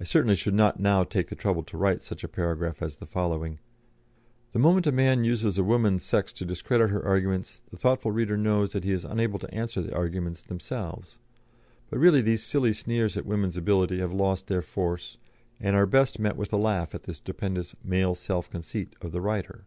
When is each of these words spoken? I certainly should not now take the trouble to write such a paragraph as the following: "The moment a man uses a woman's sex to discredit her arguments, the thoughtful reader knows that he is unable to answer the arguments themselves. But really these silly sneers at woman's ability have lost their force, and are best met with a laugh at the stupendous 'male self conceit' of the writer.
I 0.00 0.04
certainly 0.04 0.34
should 0.34 0.54
not 0.54 0.80
now 0.80 1.04
take 1.04 1.28
the 1.28 1.34
trouble 1.34 1.62
to 1.64 1.76
write 1.76 2.00
such 2.00 2.24
a 2.24 2.26
paragraph 2.26 2.80
as 2.80 2.96
the 2.96 3.04
following: 3.04 3.58
"The 4.52 4.58
moment 4.58 4.86
a 4.86 4.92
man 4.92 5.24
uses 5.24 5.58
a 5.58 5.62
woman's 5.62 6.02
sex 6.02 6.32
to 6.32 6.46
discredit 6.46 6.88
her 6.88 7.04
arguments, 7.04 7.60
the 7.70 7.76
thoughtful 7.76 8.12
reader 8.12 8.38
knows 8.38 8.72
that 8.72 8.82
he 8.82 8.92
is 8.92 9.04
unable 9.04 9.38
to 9.40 9.54
answer 9.54 9.82
the 9.82 9.94
arguments 9.94 10.42
themselves. 10.42 11.18
But 11.90 11.98
really 11.98 12.22
these 12.22 12.42
silly 12.42 12.72
sneers 12.72 13.18
at 13.18 13.26
woman's 13.26 13.58
ability 13.58 13.98
have 13.98 14.14
lost 14.14 14.46
their 14.46 14.62
force, 14.62 15.18
and 15.60 15.76
are 15.76 15.84
best 15.84 16.18
met 16.18 16.38
with 16.38 16.50
a 16.54 16.56
laugh 16.56 16.94
at 16.94 17.02
the 17.02 17.12
stupendous 17.12 17.76
'male 17.84 18.14
self 18.14 18.48
conceit' 18.48 18.96
of 19.02 19.12
the 19.12 19.20
writer. 19.20 19.66